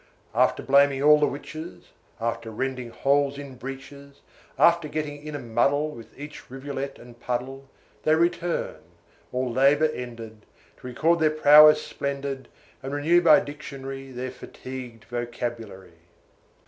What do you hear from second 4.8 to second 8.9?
getting in a muddle With each rivulet and puddle, They return,